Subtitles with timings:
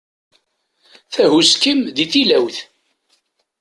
[1.13, 2.57] Tahuski-m d tilawt.